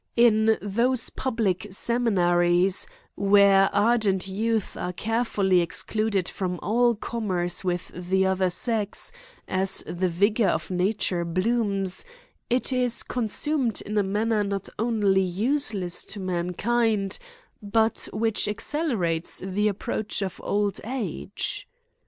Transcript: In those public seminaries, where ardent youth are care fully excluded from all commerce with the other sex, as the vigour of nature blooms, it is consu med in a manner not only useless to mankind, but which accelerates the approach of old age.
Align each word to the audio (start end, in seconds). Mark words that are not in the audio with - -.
In 0.17 0.57
those 0.63 1.11
public 1.11 1.67
seminaries, 1.69 2.87
where 3.13 3.69
ardent 3.71 4.27
youth 4.27 4.75
are 4.75 4.91
care 4.93 5.23
fully 5.23 5.61
excluded 5.61 6.27
from 6.27 6.57
all 6.63 6.95
commerce 6.95 7.63
with 7.63 7.91
the 7.93 8.25
other 8.25 8.49
sex, 8.49 9.11
as 9.47 9.83
the 9.85 10.07
vigour 10.07 10.47
of 10.49 10.71
nature 10.71 11.23
blooms, 11.23 12.03
it 12.49 12.73
is 12.73 13.03
consu 13.03 13.59
med 13.59 13.79
in 13.83 13.95
a 13.95 14.01
manner 14.01 14.43
not 14.43 14.69
only 14.79 15.21
useless 15.21 16.03
to 16.05 16.19
mankind, 16.19 17.19
but 17.61 18.09
which 18.11 18.47
accelerates 18.47 19.43
the 19.45 19.67
approach 19.67 20.23
of 20.23 20.41
old 20.43 20.81
age. 20.83 21.67